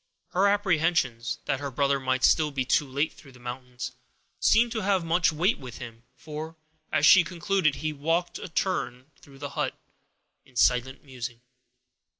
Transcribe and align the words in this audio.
Her 0.29 0.47
apprehensions, 0.47 1.37
that 1.45 1.59
her 1.59 1.69
brother 1.69 1.99
might 1.99 2.23
still 2.23 2.49
be 2.49 2.65
too 2.65 2.87
late 2.89 3.13
through 3.13 3.33
the 3.33 3.39
mountains, 3.39 3.91
seemed 4.39 4.71
to 4.71 4.81
have 4.81 5.05
much 5.05 5.31
weight 5.31 5.59
with 5.59 5.77
him, 5.77 6.05
for, 6.15 6.55
as 6.91 7.05
she 7.05 7.23
concluded, 7.23 7.75
he 7.75 7.93
walked 7.93 8.39
a 8.39 8.49
turn 8.49 9.01
or 9.01 9.05
two 9.21 9.33
across 9.35 9.39
the 9.41 9.49
hut, 9.49 9.79
in 10.43 10.55
silent 10.55 11.03
musing. 11.03 11.41